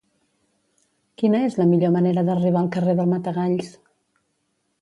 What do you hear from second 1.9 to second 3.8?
manera d'arribar al carrer del Matagalls?